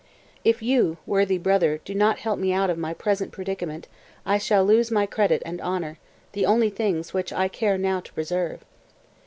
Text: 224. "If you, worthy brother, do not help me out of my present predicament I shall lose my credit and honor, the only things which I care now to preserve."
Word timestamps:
224. 0.45 0.51
"If 0.51 0.61
you, 0.63 0.97
worthy 1.05 1.37
brother, 1.37 1.79
do 1.85 1.93
not 1.93 2.17
help 2.17 2.39
me 2.39 2.51
out 2.51 2.71
of 2.71 2.77
my 2.79 2.91
present 2.91 3.31
predicament 3.31 3.87
I 4.25 4.39
shall 4.39 4.65
lose 4.65 4.89
my 4.89 5.05
credit 5.05 5.43
and 5.45 5.61
honor, 5.61 5.99
the 6.31 6.43
only 6.43 6.71
things 6.71 7.13
which 7.13 7.31
I 7.31 7.47
care 7.47 7.77
now 7.77 7.99
to 7.99 8.11
preserve." 8.13 8.65